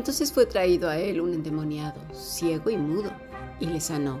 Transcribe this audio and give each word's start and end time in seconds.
Entonces 0.00 0.32
fue 0.32 0.46
traído 0.46 0.88
a 0.88 0.96
él 0.96 1.20
un 1.20 1.34
endemoniado, 1.34 2.00
ciego 2.14 2.70
y 2.70 2.78
mudo, 2.78 3.10
y 3.60 3.66
le 3.66 3.82
sanó, 3.82 4.18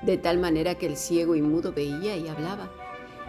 de 0.00 0.16
tal 0.16 0.38
manera 0.38 0.76
que 0.76 0.86
el 0.86 0.96
ciego 0.96 1.34
y 1.34 1.42
mudo 1.42 1.74
veía 1.74 2.16
y 2.16 2.28
hablaba. 2.28 2.70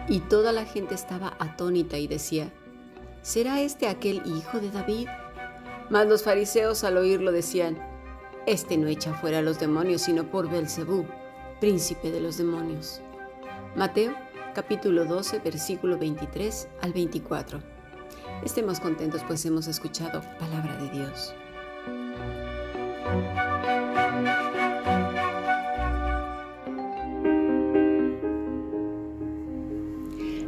Y 0.08 0.20
toda 0.20 0.52
la 0.52 0.64
gente 0.64 0.94
estaba 0.94 1.36
atónita 1.38 1.98
y 1.98 2.06
decía, 2.06 2.50
¿será 3.20 3.60
este 3.60 3.86
aquel 3.86 4.22
hijo 4.24 4.60
de 4.60 4.70
David? 4.70 5.08
Mas 5.90 6.06
los 6.06 6.22
fariseos 6.22 6.84
al 6.84 6.96
oírlo 6.96 7.32
decían, 7.32 7.76
Este 8.46 8.78
no 8.78 8.86
echa 8.86 9.12
fuera 9.12 9.40
a 9.40 9.42
los 9.42 9.60
demonios, 9.60 10.00
sino 10.00 10.30
por 10.30 10.48
Belzebú, 10.48 11.04
príncipe 11.60 12.10
de 12.10 12.22
los 12.22 12.38
demonios. 12.38 13.02
Mateo 13.76 14.14
capítulo 14.54 15.04
12, 15.04 15.40
versículo 15.40 15.98
23 15.98 16.66
al 16.80 16.94
24. 16.94 17.60
Estemos 18.42 18.80
contentos 18.80 19.20
pues 19.26 19.44
hemos 19.44 19.66
escuchado 19.66 20.22
palabra 20.38 20.78
de 20.78 20.88
Dios. 20.88 21.34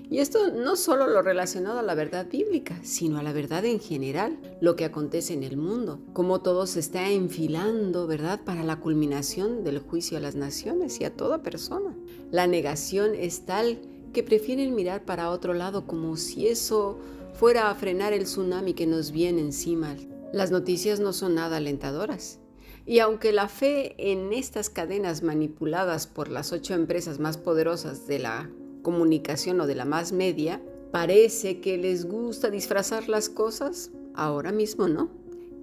Y 0.09 0.19
esto 0.19 0.52
no 0.52 0.77
solo 0.77 1.07
lo 1.07 1.22
relacionado 1.22 1.79
a 1.79 1.83
la 1.83 1.95
verdad 1.95 2.27
bíblica, 2.29 2.79
sino 2.83 3.19
a 3.19 3.23
la 3.23 3.33
verdad 3.33 3.66
en 3.66 3.81
general, 3.81 4.39
lo 4.61 4.77
que 4.77 4.85
acontece 4.85 5.33
en 5.33 5.44
el 5.44 5.57
mundo, 5.57 5.99
cómo 6.13 6.41
todo 6.41 6.67
se 6.67 6.79
está 6.79 7.09
enfilando, 7.09 8.07
¿verdad?, 8.07 8.41
para 8.45 8.63
la 8.63 8.79
culminación 8.79 9.66
del 9.66 9.79
juicio 9.79 10.17
a 10.17 10.22
las 10.22 10.35
naciones 10.35 11.02
y 11.02 11.03
a 11.03 11.16
toda 11.16 11.44
persona. 11.44 11.95
La 12.32 12.48
negación 12.48 13.14
es 13.14 13.46
tal 13.46 13.80
que 14.14 14.24
prefieren 14.24 14.74
mirar 14.74 15.04
para 15.04 15.30
otro 15.30 15.54
lado 15.54 15.86
como 15.86 16.16
si 16.16 16.48
eso 16.48 16.98
fuera 17.34 17.70
a 17.70 17.76
frenar 17.76 18.14
el 18.14 18.24
tsunami 18.24 18.74
que 18.74 18.88
nos 18.88 19.12
viene 19.12 19.42
encima. 19.42 19.96
Las 20.31 20.50
noticias 20.50 21.00
no 21.00 21.12
son 21.12 21.36
nada 21.36 21.58
alentadoras. 21.58 22.40
Y 22.86 23.00
aunque 23.00 23.31
la 23.34 23.47
fe 23.47 23.96
en 23.97 24.31
estas 24.31 24.70
cadenas 24.70 25.24
manipuladas 25.24 26.08
por 26.08 26.30
las 26.30 26.52
ocho 26.53 26.74
empresas 26.74 27.20
más 27.20 27.38
poderosas 27.38 28.08
de 28.08 28.20
la 28.20 28.50
comunicación 28.81 29.59
o 29.62 29.68
de 29.68 29.75
la 29.75 29.86
más 29.86 30.14
media, 30.14 30.62
parece 30.91 31.59
que 31.59 31.78
les 31.78 32.06
gusta 32.06 32.50
disfrazar 32.50 33.09
las 33.09 33.30
cosas, 33.30 33.91
ahora 34.16 34.52
mismo 34.52 34.88
no. 34.88 35.12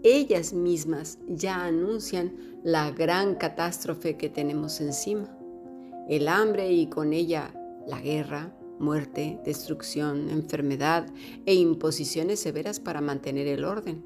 Ellas 0.02 0.52
mismas 0.52 1.18
ya 1.28 1.64
anuncian 1.64 2.36
la 2.62 2.90
gran 2.90 3.34
catástrofe 3.34 4.16
que 4.16 4.28
tenemos 4.28 4.80
encima. 4.80 5.37
El 6.08 6.28
hambre 6.28 6.72
y 6.72 6.86
con 6.88 7.12
ella 7.12 7.52
la 7.86 8.00
guerra, 8.00 8.54
muerte, 8.78 9.40
destrucción, 9.44 10.30
enfermedad 10.30 11.06
e 11.46 11.54
imposiciones 11.54 12.40
severas 12.40 12.80
para 12.80 13.00
mantener 13.00 13.46
el 13.46 13.64
orden. 13.64 14.04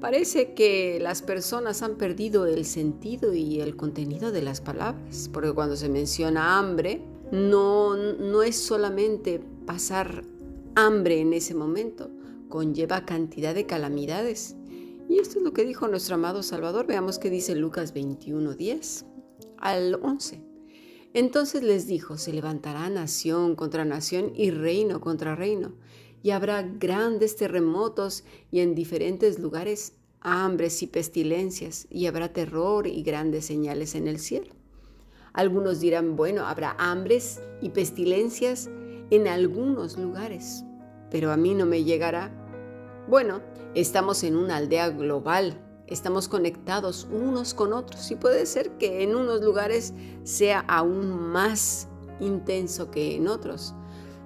Parece 0.00 0.54
que 0.54 0.98
las 1.00 1.22
personas 1.22 1.82
han 1.82 1.96
perdido 1.96 2.46
el 2.46 2.64
sentido 2.64 3.34
y 3.34 3.60
el 3.60 3.76
contenido 3.76 4.30
de 4.30 4.42
las 4.42 4.60
palabras, 4.60 5.28
porque 5.32 5.52
cuando 5.52 5.76
se 5.76 5.88
menciona 5.88 6.58
hambre, 6.58 7.02
no, 7.32 7.96
no 7.96 8.42
es 8.42 8.56
solamente 8.56 9.40
pasar 9.66 10.24
hambre 10.76 11.20
en 11.20 11.32
ese 11.32 11.54
momento, 11.54 12.10
conlleva 12.48 13.04
cantidad 13.04 13.54
de 13.54 13.66
calamidades. 13.66 14.56
Y 15.08 15.18
esto 15.18 15.38
es 15.38 15.44
lo 15.44 15.52
que 15.52 15.64
dijo 15.64 15.88
nuestro 15.88 16.14
amado 16.14 16.42
Salvador. 16.42 16.86
Veamos 16.86 17.18
qué 17.18 17.30
dice 17.30 17.56
Lucas 17.56 17.92
21, 17.92 18.54
10 18.54 19.06
al 19.56 19.98
11. 20.02 20.47
Entonces 21.14 21.62
les 21.62 21.86
dijo, 21.86 22.18
se 22.18 22.32
levantará 22.32 22.88
nación 22.90 23.56
contra 23.56 23.84
nación 23.84 24.32
y 24.34 24.50
reino 24.50 25.00
contra 25.00 25.34
reino, 25.34 25.72
y 26.22 26.30
habrá 26.30 26.62
grandes 26.62 27.36
terremotos 27.36 28.24
y 28.50 28.60
en 28.60 28.74
diferentes 28.74 29.38
lugares 29.38 29.94
hambres 30.20 30.82
y 30.82 30.86
pestilencias, 30.86 31.86
y 31.90 32.06
habrá 32.06 32.32
terror 32.32 32.86
y 32.86 33.02
grandes 33.02 33.46
señales 33.46 33.94
en 33.94 34.08
el 34.08 34.18
cielo. 34.18 34.54
Algunos 35.32 35.80
dirán, 35.80 36.16
bueno, 36.16 36.46
habrá 36.46 36.74
hambres 36.78 37.40
y 37.62 37.70
pestilencias 37.70 38.68
en 39.10 39.28
algunos 39.28 39.96
lugares, 39.96 40.64
pero 41.10 41.32
a 41.32 41.36
mí 41.36 41.54
no 41.54 41.64
me 41.64 41.84
llegará. 41.84 42.30
Bueno, 43.08 43.40
estamos 43.74 44.24
en 44.24 44.36
una 44.36 44.56
aldea 44.56 44.90
global, 44.90 45.67
estamos 45.88 46.28
conectados 46.28 47.08
unos 47.10 47.54
con 47.54 47.72
otros 47.72 48.10
y 48.10 48.16
puede 48.16 48.46
ser 48.46 48.70
que 48.78 49.02
en 49.02 49.16
unos 49.16 49.42
lugares 49.42 49.94
sea 50.24 50.60
aún 50.60 51.10
más 51.10 51.88
intenso 52.20 52.90
que 52.90 53.16
en 53.16 53.28
otros, 53.28 53.74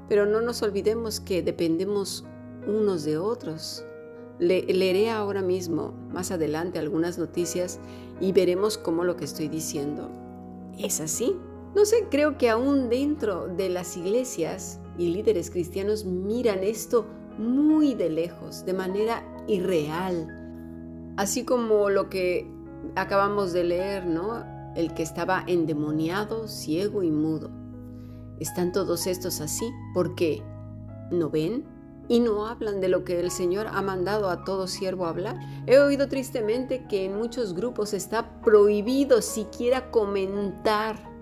pero 0.09 0.27
no 0.27 0.41
nos 0.41 0.63
olvidemos 0.63 1.21
que 1.21 1.43
dependemos 1.43 2.25
unos 2.67 3.05
de 3.05 3.19
otros. 3.19 3.85
leeré 4.39 5.11
ahora 5.11 5.43
mismo, 5.43 5.93
más 6.11 6.33
adelante, 6.33 6.79
algunas 6.79 7.19
noticias 7.19 7.79
y 8.21 8.33
veremos 8.33 8.77
cómo 8.77 9.05
lo 9.05 9.17
que 9.17 9.25
estoy 9.25 9.49
diciendo 9.49 10.11
es 10.79 11.01
así. 11.01 11.37
No 11.75 11.85
sé, 11.85 12.07
creo 12.11 12.37
que 12.37 12.51
aún 12.51 12.89
dentro 12.89 13.47
de 13.47 13.69
las 13.69 13.97
iglesias 13.97 14.81
y 14.99 15.09
líderes 15.09 15.51
cristianos 15.51 16.05
miran 16.05 16.63
esto 16.63 17.07
muy 17.39 17.95
de 17.95 18.11
lejos, 18.11 18.65
de 18.67 18.75
manera 18.75 19.25
irreal. 19.47 20.42
Así 21.17 21.45
como 21.45 21.91
lo 21.91 22.09
que 22.09 22.51
acabamos 22.97 23.53
de 23.53 23.65
leer, 23.65 24.07
¿no? 24.07 24.45
El 24.75 24.95
que 24.95 25.03
estaba 25.03 25.45
endemoniado, 25.47 26.49
ciego 26.49 27.03
y 27.03 27.11
mudo. 27.11 27.51
Están 28.39 28.73
todos 28.73 29.07
estos 29.07 29.41
así 29.41 29.71
porque 29.95 30.43
no 31.11 31.31
ven 31.31 31.65
y 32.09 32.21
no 32.21 32.47
hablan 32.47 32.81
de 32.81 32.89
lo 32.89 33.05
que 33.05 33.21
el 33.21 33.31
Señor 33.31 33.69
ha 33.71 33.83
mandado 33.83 34.29
a 34.29 34.45
todo 34.45 34.67
siervo 34.67 35.07
hablar. 35.07 35.39
He 35.67 35.79
oído 35.79 36.09
tristemente 36.09 36.87
que 36.89 37.05
en 37.05 37.17
muchos 37.17 37.55
grupos 37.55 37.95
está 37.95 38.41
prohibido 38.43 39.23
siquiera 39.23 39.91
comentar 39.91 41.13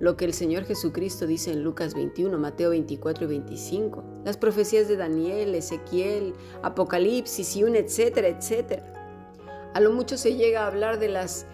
lo 0.00 0.16
que 0.16 0.24
el 0.24 0.32
Señor 0.32 0.64
Jesucristo 0.64 1.26
dice 1.26 1.52
en 1.52 1.64
Lucas 1.64 1.94
21, 1.94 2.38
Mateo 2.38 2.70
24 2.70 3.24
y 3.24 3.28
25, 3.28 4.04
las 4.24 4.36
profecías 4.36 4.86
de 4.86 4.96
Daniel, 4.96 5.54
Ezequiel, 5.56 6.34
Apocalipsis 6.62 7.56
y 7.56 7.64
un 7.64 7.74
etcétera, 7.74 8.28
etcétera. 8.28 8.97
A 9.78 9.80
lo 9.80 9.92
mucho 9.92 10.16
se 10.16 10.34
llega 10.34 10.64
a 10.64 10.66
hablar 10.66 10.98
de 10.98 11.06
las, 11.06 11.46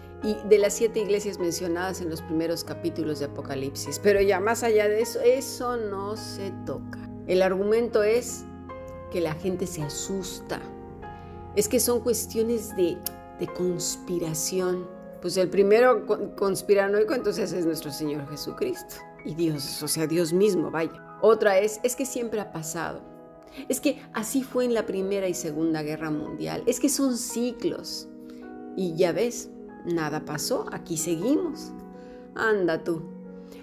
de 0.49 0.57
las 0.57 0.73
siete 0.73 0.99
iglesias 0.99 1.37
mencionadas 1.37 2.01
en 2.01 2.09
los 2.09 2.23
primeros 2.23 2.63
capítulos 2.63 3.19
de 3.19 3.25
Apocalipsis, 3.25 3.99
pero 4.01 4.19
ya 4.19 4.39
más 4.39 4.63
allá 4.63 4.89
de 4.89 4.99
eso, 4.99 5.21
eso 5.21 5.77
no 5.77 6.17
se 6.17 6.51
toca. 6.65 6.97
El 7.27 7.43
argumento 7.43 8.01
es 8.01 8.43
que 9.11 9.21
la 9.21 9.35
gente 9.35 9.67
se 9.67 9.83
asusta. 9.83 10.59
Es 11.55 11.69
que 11.69 11.79
son 11.79 11.99
cuestiones 11.99 12.75
de, 12.75 12.97
conspiración. 13.55 14.89
Pues 15.21 15.37
el 15.37 15.51
primero 15.51 16.07
conspiranoico 16.35 17.13
entonces 17.13 17.53
es 17.53 17.67
nuestro 17.67 17.91
Señor 17.91 18.27
Jesucristo. 18.27 18.95
Y 19.23 19.35
Dios, 19.35 19.83
o 19.83 19.87
sea, 19.87 20.07
Dios 20.07 20.33
mismo, 20.33 20.71
vaya. 20.71 21.19
Otra 21.21 21.59
es, 21.59 21.79
es 21.83 21.95
que 21.95 22.07
siempre 22.07 22.39
ha 22.39 22.51
pasado. 22.51 23.03
Es 23.69 23.79
que 23.79 24.01
así 24.13 24.41
fue 24.41 24.65
en 24.65 24.73
la 24.73 24.87
Primera 24.87 25.27
y 25.27 25.35
Segunda 25.35 25.83
Guerra 25.83 26.09
Mundial. 26.09 26.63
Es 26.65 26.79
que 26.79 26.89
son 26.89 27.19
ciclos. 27.19 28.09
Y 28.75 28.95
ya 28.95 29.11
ves, 29.11 29.49
nada 29.85 30.25
pasó, 30.25 30.65
aquí 30.71 30.97
seguimos. 30.97 31.71
Anda 32.35 32.83
tú. 32.83 33.01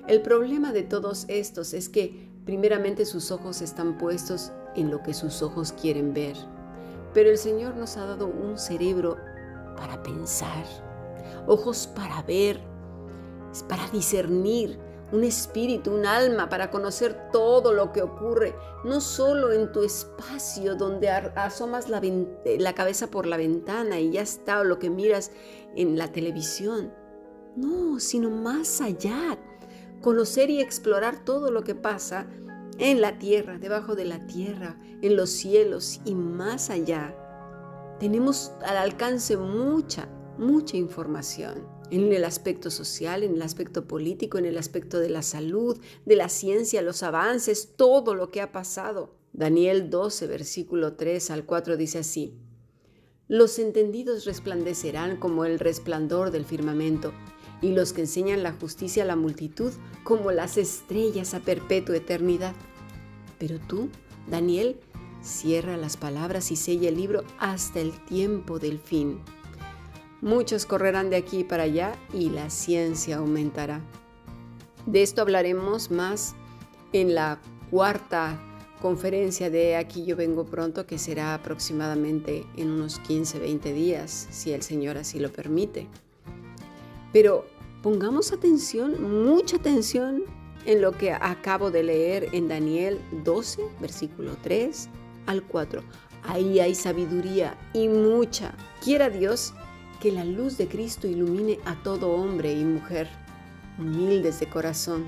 El 0.06 0.22
problema 0.22 0.72
de 0.72 0.82
todos 0.82 1.26
estos 1.28 1.74
es 1.74 1.88
que 1.88 2.32
Primeramente 2.44 3.06
sus 3.06 3.30
ojos 3.30 3.62
están 3.62 3.98
puestos 3.98 4.50
en 4.74 4.90
lo 4.90 5.02
que 5.02 5.14
sus 5.14 5.42
ojos 5.42 5.72
quieren 5.72 6.12
ver. 6.12 6.36
Pero 7.14 7.30
el 7.30 7.38
Señor 7.38 7.76
nos 7.76 7.96
ha 7.96 8.04
dado 8.04 8.26
un 8.26 8.58
cerebro 8.58 9.16
para 9.76 10.02
pensar, 10.02 10.64
ojos 11.46 11.86
para 11.86 12.22
ver, 12.22 12.60
para 13.68 13.86
discernir, 13.90 14.76
un 15.12 15.24
espíritu, 15.24 15.94
un 15.94 16.06
alma 16.06 16.48
para 16.48 16.70
conocer 16.70 17.30
todo 17.30 17.72
lo 17.72 17.92
que 17.92 18.02
ocurre, 18.02 18.54
no 18.82 19.00
solo 19.00 19.52
en 19.52 19.70
tu 19.70 19.82
espacio 19.82 20.74
donde 20.74 21.10
asomas 21.10 21.88
la, 21.88 22.00
cabeza 22.74 23.08
por 23.08 23.26
la 23.26 23.36
ventana 23.36 24.00
y 24.00 24.12
ya 24.12 24.22
está, 24.22 24.60
o 24.60 24.64
lo 24.64 24.78
que 24.78 24.90
miras 24.90 25.30
en 25.76 25.98
la 25.98 26.10
televisión, 26.10 26.92
no, 27.56 28.00
sino 28.00 28.30
más 28.30 28.80
allá, 28.80 29.38
conocer 30.00 30.50
y 30.50 30.60
explorar 30.60 31.24
todo 31.24 31.50
lo 31.50 31.62
que 31.62 31.74
pasa 31.74 32.26
en 32.78 33.02
la 33.02 33.18
tierra, 33.18 33.58
debajo 33.58 33.94
de 33.94 34.06
la 34.06 34.26
tierra, 34.26 34.80
en 35.02 35.14
los 35.14 35.30
cielos 35.30 36.00
y 36.06 36.14
más 36.14 36.70
allá. 36.70 37.14
Tenemos 38.00 38.52
al 38.64 38.78
alcance 38.78 39.36
mucha, 39.36 40.08
mucha 40.38 40.78
información 40.78 41.71
en 41.92 42.10
el 42.10 42.24
aspecto 42.24 42.70
social, 42.70 43.22
en 43.22 43.34
el 43.34 43.42
aspecto 43.42 43.86
político, 43.86 44.38
en 44.38 44.46
el 44.46 44.56
aspecto 44.56 44.98
de 44.98 45.10
la 45.10 45.20
salud, 45.20 45.78
de 46.06 46.16
la 46.16 46.30
ciencia, 46.30 46.80
los 46.80 47.02
avances, 47.02 47.74
todo 47.76 48.14
lo 48.14 48.30
que 48.30 48.40
ha 48.40 48.50
pasado. 48.50 49.14
Daniel 49.34 49.90
12, 49.90 50.26
versículo 50.26 50.94
3 50.94 51.30
al 51.30 51.44
4 51.44 51.76
dice 51.76 51.98
así, 51.98 52.34
Los 53.28 53.58
entendidos 53.58 54.24
resplandecerán 54.24 55.18
como 55.18 55.44
el 55.44 55.58
resplandor 55.58 56.30
del 56.30 56.46
firmamento, 56.46 57.12
y 57.60 57.72
los 57.72 57.92
que 57.92 58.00
enseñan 58.00 58.42
la 58.42 58.52
justicia 58.52 59.02
a 59.02 59.06
la 59.06 59.16
multitud 59.16 59.72
como 60.02 60.32
las 60.32 60.56
estrellas 60.56 61.34
a 61.34 61.40
perpetua 61.40 61.98
eternidad. 61.98 62.54
Pero 63.38 63.58
tú, 63.68 63.90
Daniel, 64.30 64.80
cierra 65.22 65.76
las 65.76 65.98
palabras 65.98 66.50
y 66.50 66.56
sella 66.56 66.88
el 66.88 66.96
libro 66.96 67.22
hasta 67.38 67.80
el 67.80 67.92
tiempo 68.06 68.58
del 68.58 68.78
fin. 68.78 69.20
Muchos 70.22 70.66
correrán 70.66 71.10
de 71.10 71.16
aquí 71.16 71.42
para 71.42 71.64
allá 71.64 71.96
y 72.14 72.30
la 72.30 72.48
ciencia 72.48 73.16
aumentará. 73.16 73.80
De 74.86 75.02
esto 75.02 75.20
hablaremos 75.20 75.90
más 75.90 76.36
en 76.92 77.16
la 77.16 77.40
cuarta 77.72 78.40
conferencia 78.80 79.50
de 79.50 79.74
Aquí 79.74 80.04
yo 80.04 80.14
vengo 80.14 80.44
pronto, 80.44 80.86
que 80.86 80.96
será 80.98 81.34
aproximadamente 81.34 82.46
en 82.56 82.70
unos 82.70 83.00
15, 83.00 83.40
20 83.40 83.72
días, 83.72 84.28
si 84.30 84.52
el 84.52 84.62
Señor 84.62 84.96
así 84.96 85.18
lo 85.18 85.32
permite. 85.32 85.88
Pero 87.12 87.44
pongamos 87.82 88.32
atención, 88.32 89.24
mucha 89.24 89.56
atención 89.56 90.22
en 90.66 90.82
lo 90.82 90.92
que 90.92 91.12
acabo 91.12 91.72
de 91.72 91.82
leer 91.82 92.28
en 92.30 92.46
Daniel 92.46 93.00
12, 93.24 93.62
versículo 93.80 94.36
3 94.40 94.88
al 95.26 95.42
4. 95.42 95.82
Ahí 96.22 96.60
hay 96.60 96.76
sabiduría 96.76 97.58
y 97.72 97.88
mucha. 97.88 98.54
Quiera 98.84 99.10
Dios 99.10 99.52
que 100.02 100.10
la 100.10 100.24
luz 100.24 100.58
de 100.58 100.66
Cristo 100.66 101.06
ilumine 101.06 101.60
a 101.64 101.80
todo 101.80 102.10
hombre 102.10 102.52
y 102.52 102.64
mujer, 102.64 103.08
humildes 103.78 104.40
de 104.40 104.48
corazón. 104.48 105.04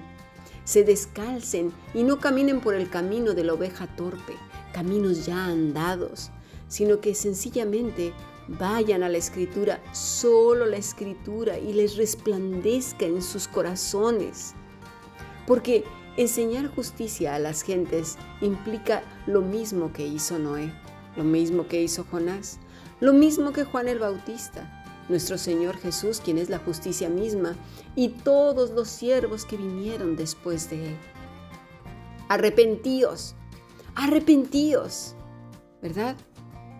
Se 0.62 0.84
descalcen 0.84 1.72
y 1.94 2.04
no 2.04 2.20
caminen 2.20 2.60
por 2.60 2.76
el 2.76 2.88
camino 2.88 3.34
de 3.34 3.42
la 3.42 3.54
oveja 3.54 3.88
torpe, 3.96 4.34
caminos 4.72 5.26
ya 5.26 5.46
andados, 5.46 6.30
sino 6.68 7.00
que 7.00 7.16
sencillamente 7.16 8.12
vayan 8.46 9.02
a 9.02 9.08
la 9.08 9.18
escritura, 9.18 9.82
solo 9.92 10.64
la 10.64 10.76
escritura, 10.76 11.58
y 11.58 11.72
les 11.72 11.96
resplandezca 11.96 13.04
en 13.04 13.20
sus 13.20 13.48
corazones. 13.48 14.54
Porque 15.44 15.82
enseñar 16.16 16.68
justicia 16.68 17.34
a 17.34 17.40
las 17.40 17.62
gentes 17.62 18.16
implica 18.40 19.02
lo 19.26 19.40
mismo 19.42 19.92
que 19.92 20.06
hizo 20.06 20.38
Noé, 20.38 20.72
lo 21.16 21.24
mismo 21.24 21.66
que 21.66 21.82
hizo 21.82 22.04
Jonás, 22.08 22.60
lo 23.00 23.12
mismo 23.12 23.52
que 23.52 23.64
Juan 23.64 23.88
el 23.88 23.98
Bautista 23.98 24.82
nuestro 25.08 25.38
Señor 25.38 25.76
Jesús, 25.78 26.20
quien 26.24 26.38
es 26.38 26.48
la 26.48 26.58
justicia 26.58 27.08
misma, 27.08 27.56
y 27.94 28.08
todos 28.08 28.70
los 28.70 28.88
siervos 28.88 29.44
que 29.44 29.56
vinieron 29.56 30.16
después 30.16 30.70
de 30.70 30.88
Él. 30.88 30.96
Arrepentíos, 32.28 33.34
arrepentíos, 33.94 35.14
¿verdad? 35.82 36.16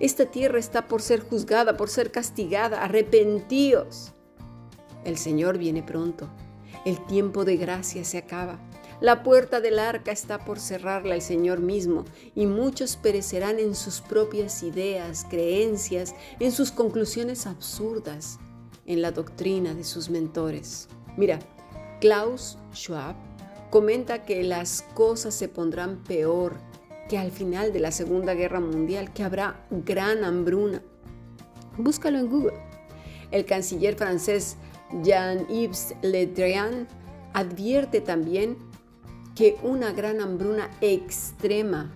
Esta 0.00 0.26
tierra 0.26 0.58
está 0.58 0.88
por 0.88 1.02
ser 1.02 1.20
juzgada, 1.20 1.76
por 1.76 1.88
ser 1.88 2.10
castigada, 2.10 2.82
arrepentíos. 2.82 4.12
El 5.04 5.18
Señor 5.18 5.58
viene 5.58 5.82
pronto, 5.82 6.28
el 6.84 7.04
tiempo 7.06 7.44
de 7.44 7.56
gracia 7.56 8.04
se 8.04 8.18
acaba. 8.18 8.58
La 9.00 9.22
puerta 9.22 9.60
del 9.60 9.78
arca 9.78 10.12
está 10.12 10.44
por 10.44 10.60
cerrarla 10.60 11.14
el 11.14 11.22
Señor 11.22 11.60
mismo, 11.60 12.04
y 12.34 12.46
muchos 12.46 12.96
perecerán 12.96 13.58
en 13.58 13.74
sus 13.74 14.00
propias 14.00 14.62
ideas, 14.62 15.26
creencias, 15.28 16.14
en 16.40 16.52
sus 16.52 16.70
conclusiones 16.70 17.46
absurdas, 17.46 18.38
en 18.86 19.02
la 19.02 19.10
doctrina 19.10 19.74
de 19.74 19.84
sus 19.84 20.10
mentores. 20.10 20.88
Mira, 21.16 21.38
Klaus 22.00 22.58
Schwab 22.72 23.16
comenta 23.70 24.24
que 24.24 24.44
las 24.44 24.82
cosas 24.94 25.34
se 25.34 25.48
pondrán 25.48 26.04
peor 26.04 26.58
que 27.08 27.18
al 27.18 27.30
final 27.30 27.72
de 27.72 27.80
la 27.80 27.90
Segunda 27.90 28.34
Guerra 28.34 28.60
Mundial, 28.60 29.12
que 29.12 29.24
habrá 29.24 29.66
gran 29.70 30.24
hambruna. 30.24 30.82
Búscalo 31.76 32.18
en 32.18 32.30
Google. 32.30 32.54
El 33.30 33.44
canciller 33.44 33.96
francés 33.96 34.56
Jean-Yves 35.02 35.94
Le 36.02 36.26
Drian 36.26 36.86
advierte 37.32 38.00
también 38.00 38.56
que 39.34 39.56
una 39.62 39.92
gran 39.92 40.20
hambruna 40.20 40.70
extrema 40.80 41.92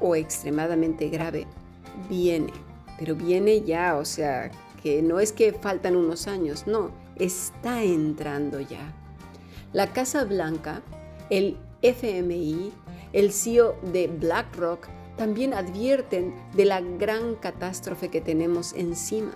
o 0.00 0.16
extremadamente 0.16 1.08
grave 1.08 1.46
viene, 2.08 2.52
pero 2.98 3.14
viene 3.14 3.62
ya, 3.62 3.96
o 3.96 4.04
sea, 4.04 4.50
que 4.82 5.02
no 5.02 5.20
es 5.20 5.32
que 5.32 5.52
faltan 5.52 5.96
unos 5.96 6.26
años, 6.26 6.66
no, 6.66 6.90
está 7.16 7.82
entrando 7.82 8.60
ya. 8.60 8.94
La 9.72 9.92
Casa 9.92 10.24
Blanca, 10.24 10.82
el 11.30 11.56
FMI, 11.82 12.72
el 13.12 13.32
CEO 13.32 13.76
de 13.92 14.08
BlackRock 14.08 14.88
también 15.16 15.52
advierten 15.52 16.34
de 16.54 16.64
la 16.64 16.80
gran 16.80 17.34
catástrofe 17.34 18.08
que 18.08 18.20
tenemos 18.20 18.72
encima. 18.72 19.32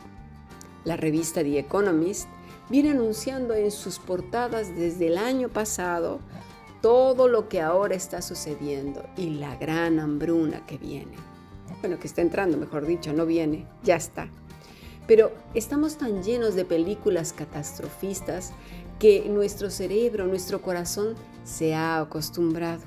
La 0.84 0.96
revista 0.96 1.42
The 1.42 1.58
Economist 1.58 2.28
viene 2.70 2.90
anunciando 2.90 3.54
en 3.54 3.70
sus 3.70 3.98
portadas 3.98 4.74
desde 4.76 5.08
el 5.08 5.18
año 5.18 5.48
pasado 5.48 6.20
todo 6.82 7.28
lo 7.28 7.48
que 7.48 7.62
ahora 7.62 7.94
está 7.94 8.20
sucediendo 8.20 9.04
y 9.16 9.30
la 9.30 9.56
gran 9.56 10.00
hambruna 10.00 10.66
que 10.66 10.76
viene. 10.76 11.16
Bueno, 11.80 11.98
que 11.98 12.08
está 12.08 12.20
entrando, 12.20 12.58
mejor 12.58 12.86
dicho, 12.86 13.12
no 13.12 13.24
viene, 13.24 13.66
ya 13.82 13.96
está. 13.96 14.28
Pero 15.06 15.32
estamos 15.54 15.96
tan 15.96 16.22
llenos 16.22 16.54
de 16.54 16.64
películas 16.64 17.32
catastrofistas 17.32 18.52
que 18.98 19.26
nuestro 19.28 19.70
cerebro, 19.70 20.26
nuestro 20.26 20.60
corazón 20.60 21.14
se 21.44 21.74
ha 21.74 22.00
acostumbrado. 22.00 22.82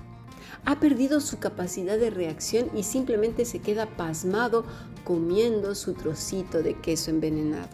Ha 0.66 0.80
perdido 0.80 1.20
su 1.20 1.40
capacidad 1.40 1.98
de 1.98 2.10
reacción 2.10 2.70
y 2.76 2.84
simplemente 2.84 3.46
se 3.46 3.60
queda 3.60 3.86
pasmado 3.86 4.66
comiendo 5.04 5.76
su 5.76 5.94
trocito 5.94 6.64
de 6.64 6.74
queso 6.76 7.12
envenenado. 7.12 7.70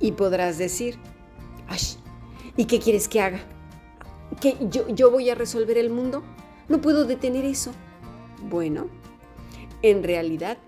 Y 0.00 0.12
podrás 0.12 0.58
decir, 0.58 0.98
¡ay! 1.66 1.80
¿Y 2.56 2.66
qué 2.66 2.78
quieres 2.78 3.08
que 3.08 3.20
haga? 3.20 3.55
Que 4.40 4.56
yo, 4.70 4.88
yo 4.88 5.10
voy 5.10 5.30
a 5.30 5.34
resolver 5.34 5.78
el 5.78 5.90
mundo. 5.90 6.22
No 6.68 6.80
puedo 6.80 7.04
detener 7.04 7.44
eso. 7.44 7.72
Bueno, 8.48 8.88
en 9.82 10.02
realidad 10.02 10.58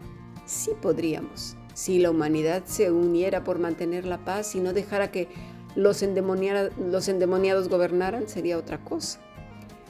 sí 0.46 0.70
podríamos. 0.80 1.56
Si 1.74 1.98
la 1.98 2.10
humanidad 2.10 2.64
se 2.64 2.90
uniera 2.90 3.44
por 3.44 3.58
mantener 3.58 4.04
la 4.04 4.24
paz 4.24 4.54
y 4.54 4.60
no 4.60 4.72
dejara 4.72 5.10
que 5.10 5.28
los, 5.76 6.02
los 6.02 7.08
endemoniados 7.08 7.68
gobernaran, 7.68 8.28
sería 8.28 8.58
otra 8.58 8.82
cosa. 8.82 9.20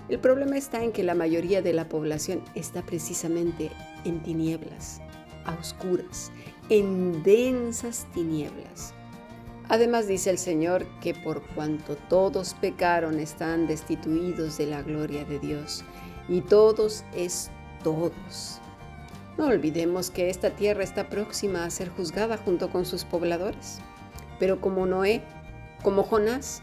El 0.09 0.19
problema 0.19 0.57
está 0.57 0.83
en 0.83 0.93
que 0.93 1.03
la 1.03 1.15
mayoría 1.15 1.63
de 1.63 1.73
la 1.73 1.89
población 1.89 2.43
está 2.55 2.83
precisamente 2.83 3.71
en 4.05 4.23
tinieblas, 4.23 5.01
a 5.45 5.55
oscuras, 5.55 6.33
en 6.71 7.23
densas 7.23 8.07
tinieblas. 8.15 8.95
Además 9.69 10.07
dice 10.07 10.31
el 10.31 10.39
Señor 10.39 10.87
que 11.01 11.15
por 11.15 11.43
cuanto 11.55 11.97
todos 12.09 12.55
pecaron 12.55 13.21
están 13.21 13.67
destituidos 13.67 14.57
de 14.57 14.67
la 14.67 14.83
gloria 14.83 15.25
de 15.25 15.39
Dios. 15.39 15.85
Y 16.29 16.41
todos 16.41 17.05
es 17.15 17.51
todos. 17.85 18.61
No 19.37 19.47
olvidemos 19.47 20.11
que 20.11 20.31
esta 20.31 20.51
tierra 20.51 20.83
está 20.83 21.09
próxima 21.09 21.65
a 21.65 21.71
ser 21.71 21.91
juzgada 21.91 22.39
junto 22.39 22.71
con 22.71 22.87
sus 22.87 23.05
pobladores. 23.05 23.79
Pero 24.39 24.61
como 24.61 24.87
Noé, 24.87 25.23
como 25.83 26.03
Jonás, 26.03 26.63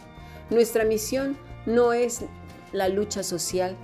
nuestra 0.50 0.84
misión 0.84 1.38
no 1.66 1.94
es 1.94 2.26
la 2.72 2.90
lucha 2.90 3.24
social, 3.24 3.76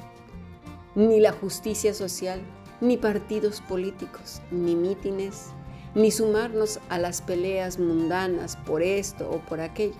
ni 0.96 1.20
la 1.20 1.32
justicia 1.32 1.94
social, 1.94 2.42
ni 2.82 2.98
partidos 2.98 3.62
políticos, 3.62 4.42
ni 4.52 4.76
mítines, 4.76 5.48
ni 5.96 6.12
sumarnos 6.12 6.80
a 6.90 6.98
las 6.98 7.22
peleas 7.22 7.80
mundanas 7.80 8.56
por 8.58 8.82
esto 8.82 9.30
o 9.30 9.40
por 9.40 9.60
aquello. 9.60 9.96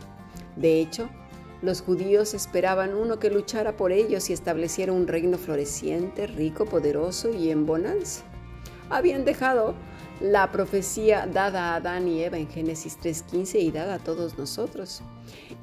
De 0.56 0.80
hecho, 0.80 1.10
Los 1.62 1.84
judíos 1.84 2.34
esperaban 2.34 2.96
uno 2.96 3.20
que 3.20 3.30
luchara 3.30 3.78
por 3.78 3.92
ellos 3.92 4.32
y 4.32 4.34
estableciera 4.34 4.94
un 4.94 5.08
reino 5.08 5.38
floreciente, 5.38 6.26
rico, 6.26 6.66
poderoso 6.66 7.30
y 7.30 7.52
en 7.52 7.68
bonanza. 7.68 8.24
Habían 8.90 9.26
dejado 9.26 9.76
la 10.22 10.52
profecía 10.52 11.26
dada 11.26 11.72
a 11.72 11.76
Adán 11.78 12.08
y 12.08 12.22
Eva 12.22 12.38
en 12.38 12.48
Génesis 12.48 12.98
3.15 13.00 13.60
y 13.60 13.72
dada 13.72 13.96
a 13.96 14.00
todos 14.00 14.38
nosotros. 14.38 15.02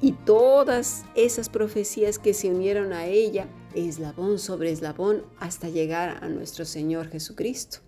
Y 0.01 0.11
todas 0.11 1.05
esas 1.15 1.49
profecías 1.49 2.19
que 2.19 2.33
se 2.33 2.49
unieron 2.49 2.91
a 2.91 3.05
ella, 3.05 3.47
eslabón 3.73 4.37
sobre 4.37 4.71
eslabón, 4.71 5.23
hasta 5.39 5.69
llegar 5.69 6.21
a 6.21 6.27
nuestro 6.27 6.65
Señor 6.65 7.07
Jesucristo. 7.07 7.79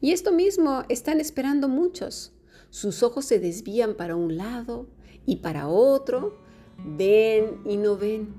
Y 0.00 0.12
esto 0.12 0.30
mismo 0.30 0.84
están 0.88 1.20
esperando 1.20 1.68
muchos. 1.68 2.32
Sus 2.70 3.02
ojos 3.02 3.24
se 3.24 3.40
desvían 3.40 3.94
para 3.94 4.14
un 4.14 4.36
lado 4.36 4.86
y 5.26 5.36
para 5.36 5.66
otro, 5.66 6.38
ven 6.78 7.60
y 7.64 7.76
no 7.76 7.96
ven, 7.96 8.32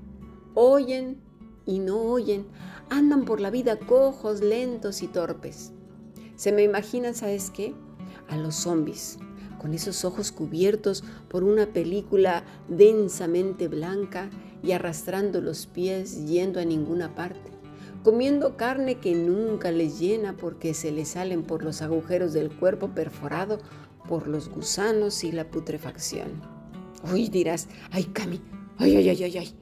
oyen 0.54 1.20
y 1.66 1.78
no 1.78 2.00
oyen, 2.00 2.46
andan 2.88 3.26
por 3.26 3.40
la 3.40 3.50
vida 3.50 3.78
cojos, 3.78 4.40
lentos 4.40 5.02
y 5.02 5.08
torpes. 5.08 5.72
Se 6.36 6.52
me 6.52 6.62
imagina, 6.62 7.14
¿sabes 7.14 7.50
qué? 7.50 7.74
A 8.28 8.36
los 8.36 8.54
zombies, 8.54 9.18
con 9.58 9.74
esos 9.74 10.04
ojos 10.04 10.32
cubiertos 10.32 11.04
por 11.28 11.44
una 11.44 11.66
película 11.66 12.44
densamente 12.68 13.68
blanca 13.68 14.30
y 14.62 14.72
arrastrando 14.72 15.40
los 15.40 15.66
pies 15.66 16.26
yendo 16.26 16.60
a 16.60 16.64
ninguna 16.64 17.14
parte, 17.14 17.50
comiendo 18.02 18.56
carne 18.56 18.96
que 18.96 19.14
nunca 19.14 19.70
les 19.70 19.98
llena 19.98 20.36
porque 20.36 20.74
se 20.74 20.90
les 20.90 21.08
salen 21.08 21.42
por 21.42 21.62
los 21.62 21.82
agujeros 21.82 22.32
del 22.32 22.50
cuerpo 22.50 22.88
perforado 22.88 23.58
por 24.08 24.26
los 24.26 24.48
gusanos 24.48 25.24
y 25.24 25.32
la 25.32 25.50
putrefacción. 25.50 26.42
Uy, 27.12 27.28
dirás, 27.28 27.68
ay, 27.90 28.04
Cami, 28.04 28.40
ay, 28.78 28.96
ay, 28.96 29.08
ay, 29.10 29.24
ay, 29.24 29.38
ay, 29.38 29.54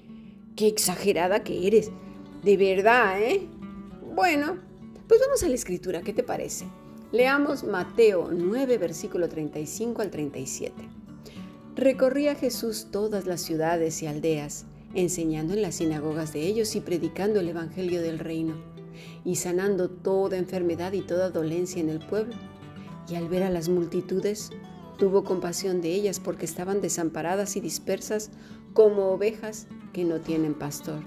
qué 0.57 0.67
exagerada 0.67 1.43
que 1.43 1.67
eres. 1.67 1.91
De 2.43 2.57
verdad, 2.57 3.21
¿eh? 3.21 3.49
Bueno, 4.15 4.57
pues 5.11 5.21
vamos 5.23 5.43
a 5.43 5.49
la 5.49 5.57
escritura, 5.57 6.02
¿qué 6.02 6.12
te 6.12 6.23
parece? 6.23 6.67
Leamos 7.11 7.64
Mateo 7.64 8.31
9, 8.33 8.79
versículo 8.79 9.29
35 9.29 10.02
al 10.02 10.11
37. 10.12 10.73
Recorría 11.75 12.37
Jesús 12.37 12.87
todas 12.93 13.26
las 13.26 13.40
ciudades 13.40 14.05
y 14.05 14.07
aldeas, 14.07 14.67
enseñando 14.95 15.55
en 15.55 15.62
las 15.62 15.75
sinagogas 15.75 16.33
de 16.33 16.47
ellos 16.47 16.76
y 16.76 16.81
predicando 16.81 17.40
el 17.40 17.49
Evangelio 17.49 18.00
del 18.02 18.21
reino, 18.21 18.55
y 19.25 19.35
sanando 19.35 19.90
toda 19.90 20.37
enfermedad 20.37 20.93
y 20.93 21.00
toda 21.00 21.31
dolencia 21.31 21.81
en 21.81 21.88
el 21.88 21.99
pueblo. 21.99 22.37
Y 23.09 23.17
al 23.17 23.29
ver 23.29 23.43
a 23.43 23.50
las 23.50 23.69
multitudes, 23.69 24.50
tuvo 24.97 25.25
compasión 25.25 25.81
de 25.81 25.93
ellas 25.93 26.21
porque 26.21 26.45
estaban 26.45 26.81
desamparadas 26.81 27.57
y 27.57 27.61
dispersas 27.61 28.31
como 28.75 29.11
ovejas 29.11 29.67
que 29.93 30.05
no 30.05 30.21
tienen 30.21 30.55
pastor. 30.55 31.02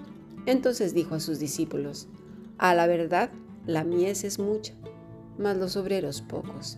Entonces 0.45 0.93
dijo 0.93 1.15
a 1.15 1.21
sus 1.21 1.39
discípulos, 1.39 2.09
a 2.57 2.75
la 2.75 2.85
verdad, 2.85 3.31
la 3.65 3.83
mies 3.83 4.23
es 4.23 4.39
mucha, 4.39 4.73
mas 5.37 5.57
los 5.57 5.77
obreros 5.77 6.21
pocos. 6.21 6.77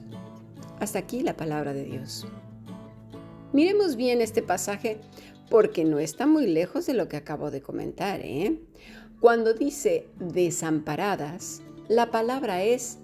Hasta 0.79 0.99
aquí 0.99 1.21
la 1.21 1.35
palabra 1.35 1.73
de 1.73 1.85
Dios. 1.85 2.27
Miremos 3.53 3.95
bien 3.95 4.21
este 4.21 4.41
pasaje 4.41 4.99
porque 5.49 5.85
no 5.85 5.99
está 5.99 6.25
muy 6.25 6.47
lejos 6.47 6.85
de 6.85 6.93
lo 6.93 7.07
que 7.07 7.17
acabo 7.17 7.51
de 7.51 7.61
comentar. 7.61 8.19
¿eh? 8.21 8.59
Cuando 9.19 9.53
dice 9.53 10.07
desamparadas, 10.19 11.61
la 11.87 12.11
palabra 12.11 12.63
es 12.63 12.97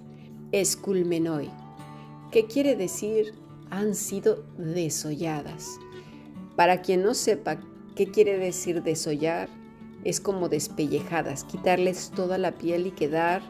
esculmenoi, 0.51 1.49
que 2.31 2.47
quiere 2.47 2.75
decir 2.75 3.33
han 3.69 3.95
sido 3.95 4.43
desolladas. 4.57 5.79
Para 6.55 6.81
quien 6.81 7.03
no 7.03 7.13
sepa 7.13 7.61
qué 7.95 8.11
quiere 8.11 8.37
decir 8.37 8.83
desollar, 8.83 9.47
es 10.03 10.19
como 10.19 10.49
despellejadas, 10.49 11.43
quitarles 11.45 12.11
toda 12.13 12.37
la 12.37 12.51
piel 12.57 12.87
y 12.87 12.91
quedar 12.91 13.41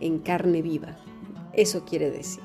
en 0.00 0.18
carne 0.18 0.62
viva. 0.62 0.96
Eso 1.52 1.84
quiere 1.84 2.10
decir, 2.10 2.42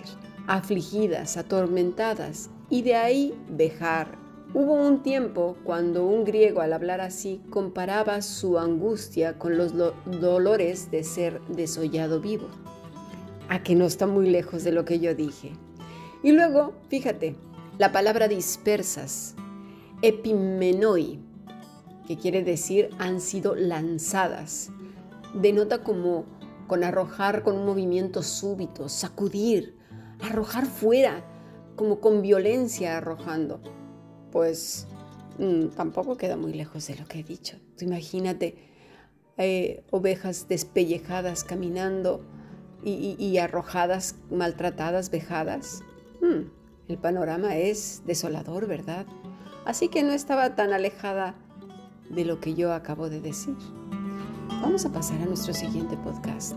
afligidas, 0.47 1.37
atormentadas, 1.37 2.49
y 2.69 2.81
de 2.81 2.95
ahí 2.95 3.33
dejar. 3.49 4.17
Hubo 4.53 4.73
un 4.73 5.01
tiempo 5.03 5.57
cuando 5.63 6.05
un 6.05 6.25
griego 6.25 6.61
al 6.61 6.73
hablar 6.73 6.99
así 7.01 7.41
comparaba 7.49 8.21
su 8.21 8.57
angustia 8.59 9.37
con 9.37 9.57
los 9.57 9.73
dolores 10.05 10.91
de 10.91 11.03
ser 11.03 11.41
desollado 11.47 12.19
vivo. 12.19 12.47
A 13.47 13.63
que 13.63 13.75
no 13.75 13.85
está 13.85 14.07
muy 14.07 14.29
lejos 14.29 14.63
de 14.63 14.71
lo 14.71 14.83
que 14.85 14.99
yo 14.99 15.15
dije. 15.15 15.51
Y 16.23 16.31
luego, 16.31 16.73
fíjate, 16.89 17.35
la 17.77 17.91
palabra 17.91 18.27
dispersas, 18.27 19.35
epimenoi, 20.01 21.19
que 22.07 22.17
quiere 22.17 22.43
decir 22.43 22.89
han 22.99 23.21
sido 23.21 23.55
lanzadas, 23.55 24.69
denota 25.33 25.83
como 25.83 26.25
con 26.71 26.85
arrojar 26.85 27.43
con 27.43 27.57
un 27.57 27.65
movimiento 27.65 28.23
súbito, 28.23 28.87
sacudir, 28.87 29.75
arrojar 30.21 30.65
fuera, 30.65 31.21
como 31.75 31.99
con 31.99 32.21
violencia 32.21 32.95
arrojando. 32.95 33.59
Pues 34.31 34.87
mm, 35.37 35.75
tampoco 35.75 36.15
queda 36.15 36.37
muy 36.37 36.53
lejos 36.53 36.87
de 36.87 36.95
lo 36.95 37.05
que 37.07 37.19
he 37.19 37.23
dicho. 37.23 37.57
imagínate 37.81 38.55
eh, 39.35 39.83
ovejas 39.91 40.47
despellejadas 40.47 41.43
caminando 41.43 42.23
y, 42.85 43.37
arrojadas, 43.37 44.15
maltratadas, 44.29 45.11
vejadas. 45.11 45.81
Mm, 46.21 46.51
el 46.87 46.97
panorama 46.97 47.57
es 47.57 48.01
desolador, 48.05 48.65
¿verdad? 48.67 49.05
Así 49.65 49.89
que 49.89 50.03
no 50.03 50.13
estaba 50.13 50.55
tan 50.55 50.71
alejada 50.71 51.35
de 52.09 52.23
lo 52.23 52.39
que 52.39 52.53
yo 52.53 52.71
acabo 52.71 53.09
de 53.09 53.19
decir. 53.19 53.57
Vamos 54.59 54.85
a 54.85 54.89
pasar 54.91 55.21
a 55.21 55.25
nuestro 55.25 55.53
siguiente 55.53 55.95
podcast. 55.97 56.55